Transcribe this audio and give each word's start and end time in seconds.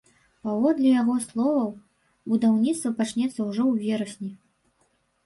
Паводле 0.45 0.93
яго 1.01 1.17
словаў, 1.25 1.67
будаўніцтва 2.33 2.89
пачнецца 3.03 3.35
ўжо 3.49 3.63
ў 3.71 3.85
верасні. 3.85 4.31